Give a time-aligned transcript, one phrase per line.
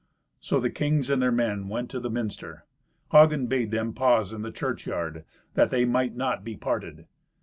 [0.39, 2.65] So the kings and their men went to the minster.
[3.11, 7.05] Hagen bade them pause in the churchyard, that they might not be parted.